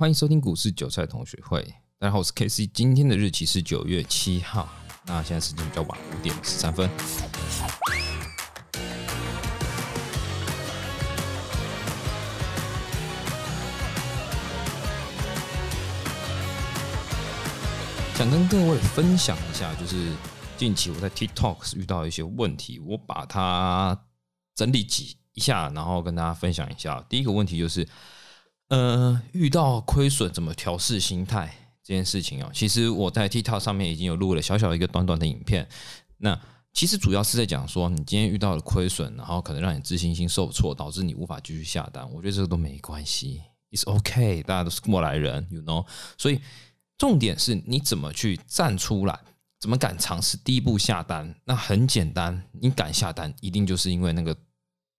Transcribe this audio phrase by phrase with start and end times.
[0.00, 1.60] 欢迎收听股市韭菜同学会。
[1.98, 2.68] 大家好，我是 K C。
[2.68, 4.68] 今天的日期是九月七号。
[5.04, 6.88] 那现在时间比较晚，五点十三分。
[18.14, 20.12] 想跟各位分享一下，就是
[20.56, 24.00] 近期我在 TikTok 遇到一些问题，我把它
[24.54, 27.04] 整理几一下，然后跟大家分享一下。
[27.08, 27.84] 第一个问题就是，
[28.68, 32.50] 呃，遇到亏损怎么调试心态这件事情哦？
[32.54, 35.68] 其实我在 TikTok 上面已经有录了小小一个短短的影片。
[36.18, 36.38] 那
[36.72, 42.08] 其实主要是在讲说，你今天遇到了亏损，然后可能让你自信心受挫，导致你无法继续下单。
[42.12, 46.40] 我觉得这个都没关系，It's OK，大家都是过来人，You know，所以。
[46.98, 49.16] 重点是你怎么去站出来，
[49.60, 51.32] 怎么敢尝试第一步下单？
[51.44, 54.36] 那很简单，你敢下单，一定就是因为那个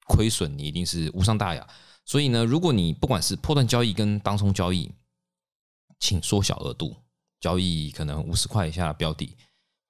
[0.08, 1.67] 亏损，你一定是无伤大雅。
[2.09, 4.90] 所以呢，如果你不管是破断交易跟当冲交易，
[6.00, 6.95] 请缩小额度，
[7.40, 9.38] 交易可能五十块以下的标的，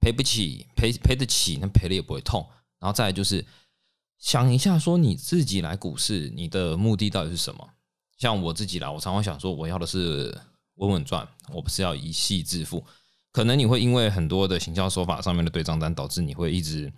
[0.02, 2.46] 赔不起，赔赔得起，那赔了也不会痛。
[2.78, 3.46] 然后再来就是
[4.18, 7.70] 想一下，说你自己来股市，你的目的到底是什么？
[8.18, 10.38] 像我自己来，我常常想说，我要的是。
[10.76, 12.82] 稳稳赚，我不是要一夕致富。
[13.34, 16.90] 可能你会因为很多的行销手法上面的对账单，导致你会一直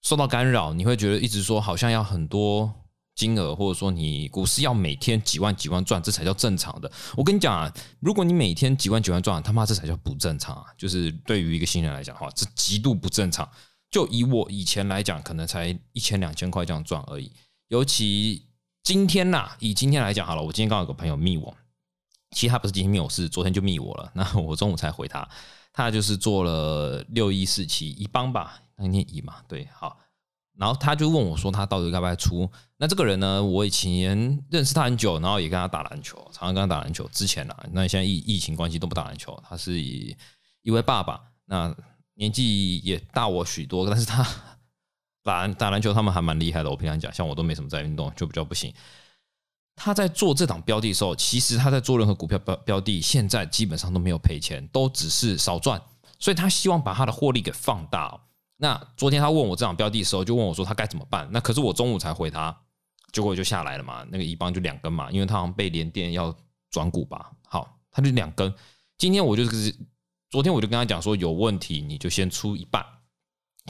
[0.00, 0.72] 受到干扰。
[0.72, 2.72] 你会觉得一直说好像要很多
[3.14, 6.90] 金额，或者说你股市要每天几万几万赚，这才叫正常的。
[7.16, 10.64] 我跟你讲啊，如果你每天几万几万赚，他妈这才叫不正常啊！
[10.78, 13.46] 就是对于一个新人来讲，哈，这极度不正常。
[13.90, 17.30] 就以我以前来讲，可能才一千两千块这样赚而已。
[17.68, 18.46] 尤其
[18.82, 21.54] 今天呐，以今天来讲好了，我今天刚好有个朋友密我。
[22.30, 24.10] 其实他不是今天密我，是昨天就密我了。
[24.14, 25.28] 那我中午才回他，
[25.72, 29.98] 他就是做了六一四七一帮吧，那念一嘛，对，好。
[30.60, 32.46] 然后他就问我说，他到底该不该出？
[32.76, 37.08] 那这个人呢，我以前认识他很久，然后也跟他打篮球，常常跟他打篮球。
[37.10, 39.42] 之前呢，那现在疫疫情关系都不打篮球。
[39.48, 40.14] 他是以
[40.60, 41.74] 一位爸爸，那
[42.12, 44.22] 年纪也大我许多，但是他
[45.24, 46.68] 打打篮球他们还蛮厉害的。
[46.68, 48.70] 我平常讲，像我都没什么在运动，就比较不行。
[49.76, 55.80] 他在做这档标的的时候，其实他在做任何股票标标的，现在基本上都没有赔钱，都只是少赚，
[56.18, 58.20] 所以他希望把他的获利给放大。
[58.62, 61.26] 那昨天他问我这场标的的时候，就问我说他该怎么办？
[61.32, 62.54] 那可是我中午才回他，
[63.10, 66.36] 结果就下来了嘛，那个一帮就两根嘛，因为他好像被连电要
[66.70, 68.52] 转股吧，好，他就两根。
[68.98, 69.74] 今天我就是
[70.28, 72.84] 昨天我就跟他讲说有问题你就先出一半，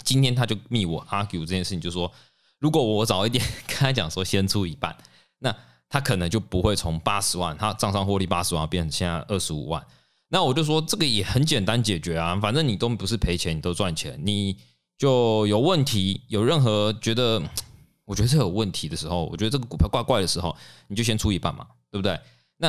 [0.03, 2.11] 今天他就密我 argue 这件事情，就说
[2.59, 4.97] 如果我早一点跟他讲说先出一半，
[5.39, 5.55] 那。
[5.93, 9.85] 他可能就不会从八十万，他账上获利八十万变成现在二十五万。
[10.29, 14.57] 那我就说这个也很简单解决啊，反正你都不是赔钱，你都赚钱，你
[15.01, 17.43] 就有问题，有任何觉得
[18.05, 20.55] 我觉得这有问题的时候，我觉得这个股票怪怪的时候，
[20.89, 22.21] 你就先出一半嘛，对不对？
[22.59, 22.69] 那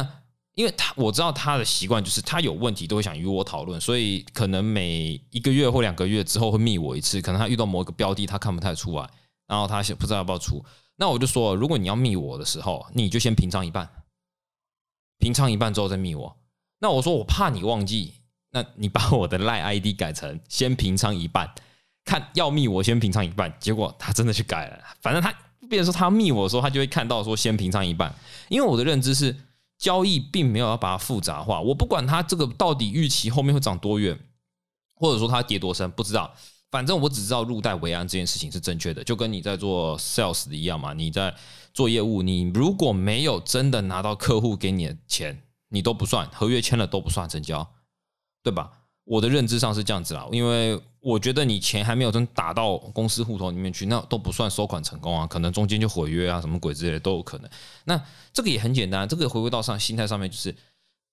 [0.53, 9.09] 因为他我知道他的习惯就是他有问题都会想与我讨论，所以可能每一个月或两个月之后会密我一次，可能他遇到某一个标的他看不太出来，
[9.46, 10.64] 然后他不知道要不要出。
[10.96, 13.90] 那我就说，如果你要密我的时候，你就先平仓一半，
[15.18, 16.38] 平仓一半之后再密我。
[16.80, 18.14] 那我说我怕你忘记，
[18.52, 21.53] 那你把我的赖 ID 改成先平仓一半，
[22.06, 23.54] 看要密我先平仓一半。
[23.60, 25.34] 结果他真的去改了，反正他
[25.70, 28.14] 变成说他密我的时候，他就会看到说先平仓一半。
[28.50, 29.36] 因为我的认知是
[29.78, 34.20] 交易并没有要把它复杂化，我不管它这个到底预期后面会涨多远，
[34.96, 36.34] 或者说它跌多深，不知道。
[36.70, 40.94] 反正我只知道入袋为安这件事情是正确的，就跟你在做 sales 的一样嘛。
[40.94, 41.36] 你在
[41.74, 47.74] 做业务，你如果没有真的拿到客户给你的钱，你都不算合约签了都不算成交，
[48.42, 48.72] 对吧？
[49.04, 57.50] 我的认知上是这样子啦，因为我觉得你钱还没有真打到公司户头里面去，那都不算收款成功啊，可能中间就毁约啊，什么鬼之类的都有可能。
[57.84, 58.02] 那
[58.32, 60.56] 这个也很简单，这个回归到上心态上面，就是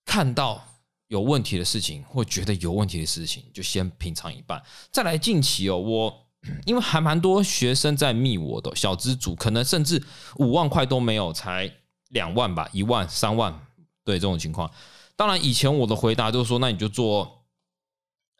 [0.04, 0.64] 看到。
[1.08, 4.62] 有问题的事情，或觉得有问题的事情，就先品尝一半。
[4.92, 6.26] 再来近期哦，我
[6.66, 10.04] 因为还蛮多学生在密我的小资主，可能甚至
[10.36, 11.72] 五万块都没有，才
[12.10, 13.58] 两万吧，一万、三万，
[14.04, 14.70] 对这种情况。
[15.16, 17.46] 当然，以前我的回答就是说，那你就做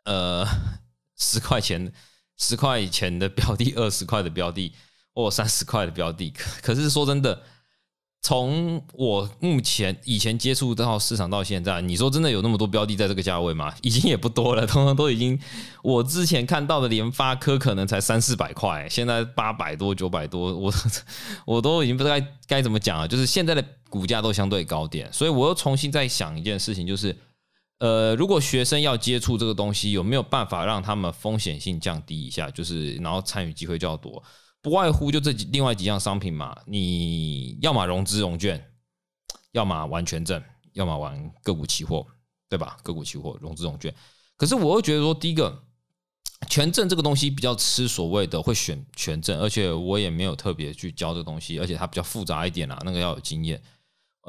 [0.05, 0.45] 呃
[1.19, 1.91] 十块钱、
[2.37, 4.73] 十块钱的标的，二十块的标的，
[5.13, 6.31] 或三十块的标的。
[6.31, 7.39] 可可是说真的。
[8.21, 13.73] 从我目前以前接触到市场到现在，你说真的有那么多标的在这个价位吗？
[13.81, 15.39] 已经也不多了，通常都已经
[15.81, 20.73] 我之前看到的联发科可能才三四百块，现在八百多九百多，我
[21.47, 23.07] 我都已经不知道该该怎么讲了。
[23.07, 27.15] 就是现在的股价都相对高点，所以我又重新在想一件事情，就是
[27.79, 32.51] 呃，如果学生要接触这个东西，有没有办法让他们风险性降低一下？
[32.51, 34.21] 就是然后参与机会较多。
[34.61, 38.61] 不外乎就这几另外几样商品嘛，你要么融资融券，
[39.53, 40.43] 要么玩权证，
[40.73, 42.05] 要么玩个股期货，
[42.49, 42.77] 对吧？
[42.83, 43.95] 个股期货、融资融券。
[44.35, 45.63] 可是我又觉得说，第一个
[46.49, 53.61] 权证这个东西比较吃所谓的会选权证，而且我也没有特别去教这个东西，而且它比较复杂一点啊，那个要有经验。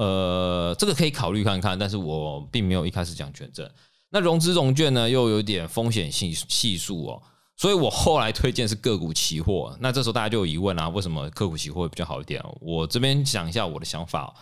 [0.01, 3.71] 呃，这个可以考虑看看，但是我并没有一开始讲权证。
[4.09, 7.23] 那融资融券呢，又有点风险系系数哦，
[7.55, 9.77] 所以我后来推荐是个股期货。
[9.79, 12.43] 那这时候大家就有疑问啊，为什么个股期货会比较好一点？
[12.63, 14.35] 我这边讲一下我的想法。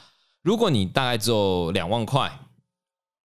[0.42, 2.38] 如果你大概只有两万块，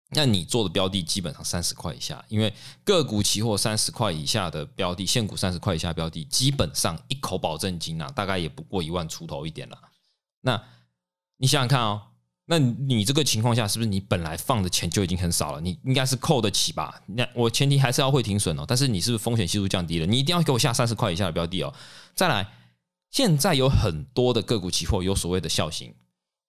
[0.09, 2.51] 那你做的标的基本上三十块以下，因为
[2.83, 9.77] 个股期货三十块以下的标的，现股三十块以下标的，基本上一口保证金啊，大概也不过一万出头一点了。
[10.41, 10.59] 那
[11.37, 12.01] 你想想看哦。
[12.45, 15.61] 那你这个情况下，是不是你本来放的钱就已经很少了？
[15.61, 17.01] 你应该是扣得起吧？
[17.07, 18.65] 那我前提还是要会停损哦。
[18.67, 20.05] 但是你是不是风险系数降低了？
[20.05, 21.73] 你一定要给我下三十块以下的标的哦。
[22.13, 22.45] 再来，
[23.11, 25.95] 现在有很多的个股期货有所谓的小型，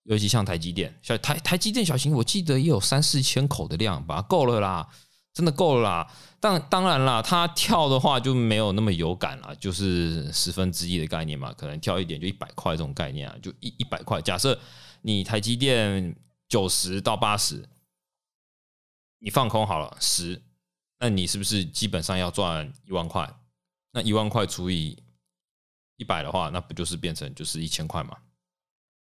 [0.03, 4.89] 尤其像台积电，小台台积电小型，我记得也有三四千口的量吧，够了啦，
[5.33, 6.13] 真的够了啦。
[6.41, 14.21] 但当然啦，它跳的话就没有那么有感了，就是十分之一的概念嘛，可能跳一点就一百块这种概念啊，就一一百块。
[14.21, 14.59] 假设。
[15.07, 16.17] 你台积电
[16.49, 17.69] 九十到八十，
[19.19, 20.43] 你放空好了十，
[20.99, 23.31] 那你是不是基本上要赚一万块？
[23.91, 24.97] 那一万块除以
[25.97, 28.17] 一百的话，那不就是变成就是一千块嘛？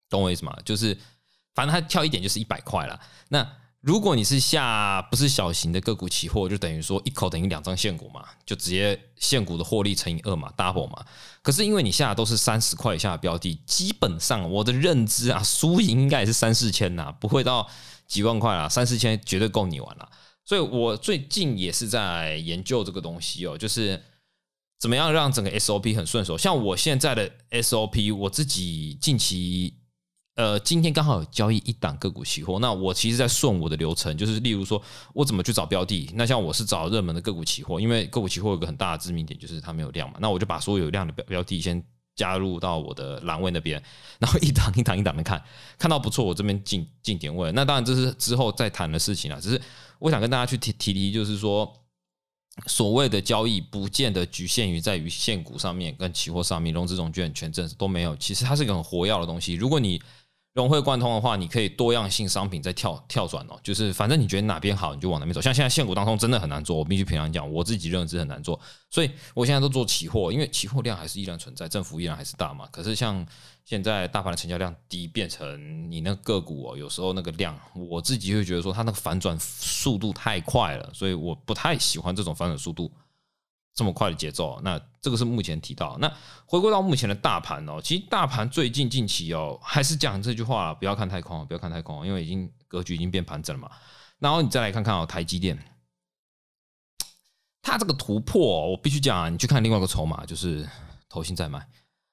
[0.08, 0.56] 懂我意思吗？
[0.64, 0.96] 就是
[1.56, 3.02] 反正它跳一点就是一百块了。
[3.30, 11.06] 那如果你是下不是小型的个股期货，就等于说一口等于两张现股嘛，就直接现股的获利乘以二嘛，double 嘛。
[11.44, 17.70] 可是因为你下的都是三十块以下的标的，基本上我的认知啊，输赢应该也是三四千呐，不会到
[18.08, 20.10] 几万块啦，三四千绝对够你玩了。
[20.44, 24.04] 所以我最近也是在研究这个东西哦，就是
[24.80, 26.38] 怎么样让整个 SOP 很顺手。
[26.38, 29.76] 像我现在的 SOP，我自己近期。
[30.38, 34.80] 呃，今天刚好有交易一档个股期货，那我其实在顺我的流程，就是例如说
[35.12, 41.84] 我怎么去找标的，那像我是找热门的个股期货，因为个股期货有个很大的致命点就是它没有量嘛，那我就把所有有量的标标的先
[42.16, 43.82] 加入到我的栏位那边，
[44.20, 45.44] 然后一档一档一档的看，
[45.80, 49.60] 看到不错，我这边进进点位，那当然这是之后再谈的事情了，只是
[49.98, 51.74] 我想跟大家去提提提，就是说
[52.68, 60.00] 所谓的交易不见得局限于在于现股上面跟期货上面，融资融券权证都没有，其实它是一个很活跃的东西，如果你
[60.58, 65.40] 融会贯通的话，你可以多样性商品再跳跳转哦，就是反正你觉得哪边好，你就往哪边走。
[65.40, 68.60] 像现在现股当中真的很难做，我必须平常讲，我自己认知很难做，
[68.90, 72.68] 所以我现在都做期货，因为期货量还是依然存在，政府依然还是大嘛。
[72.72, 73.24] 可是像
[73.66, 82.92] 现在大盘的成交量低，变成你那个股哦，有时候那个量，我自己会觉得说它那个反转速度太快了，所以我不太喜欢这种反转速度。
[83.78, 85.96] 这么快的节奏，那这个是目前提到。
[86.02, 86.12] 那
[86.48, 93.70] 回归到目前的大盘哦，其实大盘最近近期哦，还是讲这句话，不要看太空，不要看太空，因为已经格局已经变盘整了嘛。
[94.18, 95.56] 然后你再来看看哦，台积电，
[97.62, 100.68] 它这个突破，我必须讲啊，你去看另外一个筹码，就是
[101.08, 101.64] 投信在买。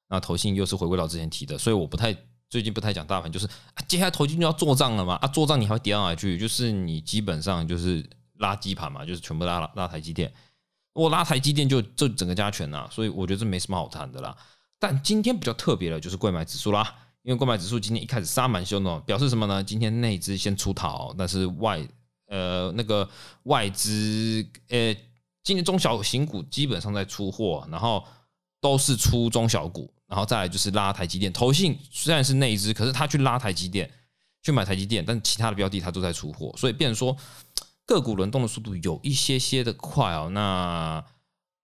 [0.09, 2.15] 那投信又是回归到之前提的，所以我不太
[2.51, 3.49] 最近不太讲大盘，就是
[3.89, 5.15] 接下来投进就要做账了嘛。
[5.15, 6.37] 啊，做账你还会跌到哪去？
[6.37, 10.31] 就是你基本上就是拉基盘嘛，就是全部拉拉台积电。
[10.94, 14.35] 我拉台积电就就整个加权呐，所以我觉得这没什么好谈的啦。
[14.79, 19.62] 但今天比较特别的就是贵买指数啦，因为贵买指数今天一开始杀蛮凶的，表示什么呢？
[19.62, 21.85] 今天内资先出逃，但是外
[22.29, 23.08] 呃那个
[23.43, 24.94] 外资呃
[25.43, 28.05] 今天中小型股基本上在出货，然后
[28.60, 31.32] 都是出中小股，然后再来就是拉台积电。
[31.32, 33.91] 投信虽然是内资，可是他去拉台积电
[34.43, 37.17] 去买台积电，但其他的标的他都在出货，所以变成说。
[37.86, 41.05] 个股轮动的速度有一些些的快哦，那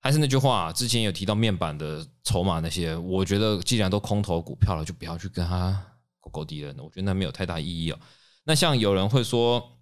[0.01, 5.83] 还是那句话，之前有提到面板的筹码那些，我觉得既然都空头股票了，就不要去跟他
[6.21, 7.99] 勾勾敌人了，我觉得那没有太大意义哦。
[8.45, 9.79] 那像有人会说，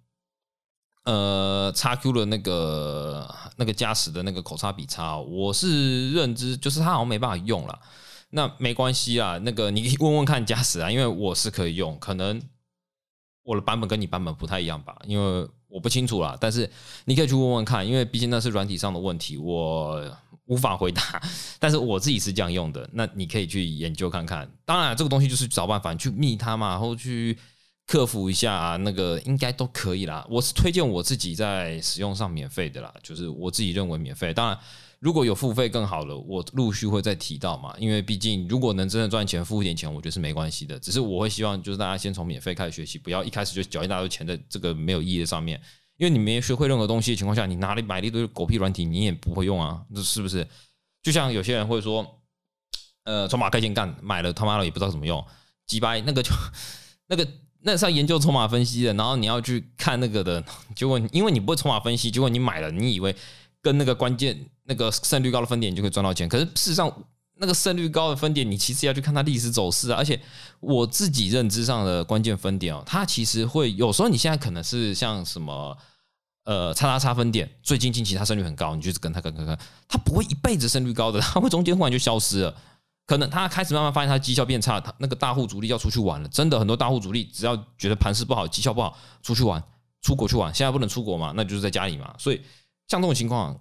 [1.03, 7.79] 呃，叉 Q 的那个那个加时的那个口差比差，我是认知就是它好像没办法用了，
[8.29, 12.41] 那没关系啊，那个你问问看加时啊，因为我是可以用，可能
[13.43, 15.49] 我的版本跟你版本不太一样吧，因为。
[15.69, 16.69] 我不清楚啦，但是
[17.05, 20.03] 你可以去问问看，因为毕竟那是软体上的问题，我
[20.45, 21.21] 无法回答。
[21.59, 24.49] 但是我自己是这样用的，那你可以去研究看看。
[24.65, 27.37] 当然，这个东西就是找办法去密它嘛，然后去
[27.85, 30.25] 克服一下，那个应该都可以啦。
[30.29, 34.33] 我是推荐我自己在使用上免费的啦，就是我自己认为免费。
[34.33, 34.57] 当然。
[34.99, 37.73] 如果有付费更好了，我陆续会再提到嘛。
[37.79, 40.77] 因为毕竟如果能真的赚钱，付一点钱，我觉得是没关系的。
[40.79, 45.59] 只是我会希望就是大家先从免费开始学习，不要一开始就缴一大堆钱在这个没有意义的上面。
[45.97, 50.47] 因为你没学会任何东西的情况下，你哪里买了一堆狗屁软体，你也不会用啊，这是不是？
[51.01, 52.05] 就像有些人会说，
[53.03, 55.25] 呃，筹码开线干买了他妈的也不知道怎么用，
[55.65, 56.31] 几百那个就
[57.07, 57.27] 那个
[57.61, 60.43] 那是要研究筹码分析的，然后你要去看那个的，
[60.75, 63.13] 结果因为你不会筹码分析，结果你买了，你以为
[63.61, 66.89] 跟那个关键那个胜率高的分点你就可以赚到钱，可是事实上
[67.37, 69.97] 那个胜率高的分点，你其实要去看它历史走势啊。
[69.97, 70.17] 而且
[70.59, 75.75] 我自己认知上的关键分点哦，它其实会有时候你现在可能是像什么
[76.45, 79.57] 呃叉叉叉分点，最近近期它胜率很高，你就跟它跟跟跟，
[79.87, 82.55] 它不会一辈子胜率高的，它会中间忽然就消失了。
[83.07, 86.29] 可能他开始慢慢发现他绩效变差，他那个大户主力要出去玩了。
[86.29, 89.63] 真的很多大户主力只要觉得盘势不好，绩效不好，出去玩，
[90.03, 90.53] 出国去玩。
[90.53, 92.13] 现在不能出国嘛，那就是在家里嘛。
[92.19, 92.39] 所以
[92.87, 93.59] 像这种情况，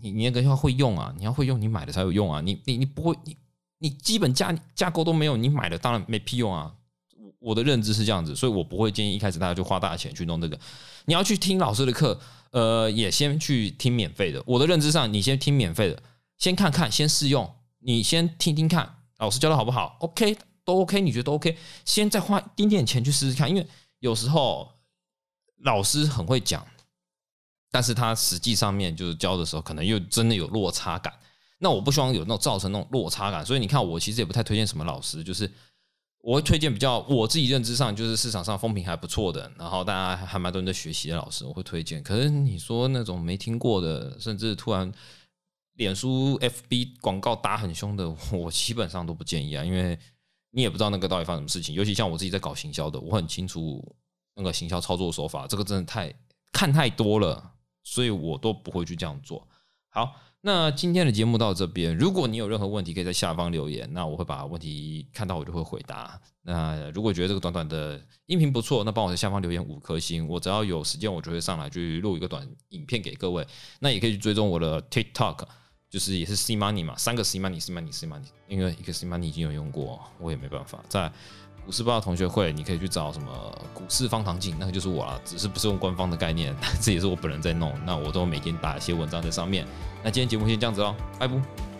[0.00, 2.40] 你你那个要会用啊，你要会用，你买的才有用啊。
[2.40, 3.36] 你你你不会，你
[3.78, 6.72] 你基本架架构都没有，你买的当然没屁用啊。
[7.38, 10.58] 我的认知是这样子，所以我不会建议一开始大家就花大钱去弄这个。
[11.06, 12.20] 你要去听老师的课，
[12.52, 14.40] 呃，也先去听免费的。
[14.46, 16.00] 我的认知上，你先听免费的，
[16.38, 17.52] 先看看，先试用。
[17.80, 21.58] 你先听听看，老师教的好不好？OK，都 OK，你觉得都 OK？
[21.84, 23.66] 先再花一点点钱去试试看，因为
[23.98, 24.70] 有时候
[25.64, 26.64] 老师很会讲，
[27.72, 31.12] 但是他实际上面就是教的时候，可能又真的有落差感。
[31.58, 35.50] 那我不希望有那种造成那种落差感，所以你看，我其实也不太推荐什么老师，就是
[36.20, 42.00] 我会推荐比较我自己认知上就是市场上风评还不错的，然后大家还蛮多人在学习的老师，我会推荐。
[42.04, 44.92] 可是你说那种没听过的，甚至突然。
[45.76, 49.98] 脸书 FB 广告打很凶的，我基本上都不建议啊，因为
[50.50, 51.74] 你也不知道那个到底发生什么事情。
[51.74, 53.82] 尤其像我自己在搞行销的，我很清楚
[54.36, 56.12] 那个行销操作手法，这个真的太
[56.52, 59.46] 看太多了，所以我都不会去这样做。
[59.88, 66.20] 好，那今天的节目到这边，如果你有任何问题，可以在下方留言，那我会把问题看到我就会回答。
[66.42, 73.46] 那如果觉得这个短短的音频不错，那帮我在下方留言五颗星，我只要有时间，我就会上来去录一个短影片给各位。
[73.80, 75.46] 那也可以去追踪我的 TikTok。
[75.90, 80.82] 就是也是 C money 嘛，三个 C money C money C money，因为一个 C money 已经有用过，我也没办法。
[80.88, 81.12] 在
[81.64, 83.32] 股市报同学会，你可以去找什么
[83.72, 87.72] 股市方糖镜，那个就是我了，只是不是用官方的概念，这也是我本人在弄。
[87.84, 89.66] 那我都每天打一些文章在上面。
[90.02, 91.71] 那今天节目先这样子哦，拜拜。